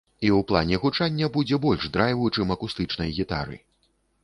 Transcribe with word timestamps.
І 0.27 0.29
ў 0.37 0.45
плане 0.51 0.79
гучання 0.85 1.29
будзе 1.35 1.59
больш 1.67 1.83
драйву, 1.99 2.33
чым 2.39 2.57
акустычнай 2.57 3.15
гітары. 3.21 3.63